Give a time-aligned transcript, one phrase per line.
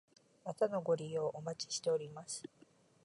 [0.43, 2.41] またのご利用お待ちしております。